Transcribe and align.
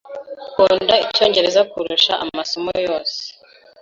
Nkunda 0.51 0.95
Icyongereza 1.05 1.61
kurusha 1.71 2.13
amasomo 2.23 2.71
yose. 2.85 3.17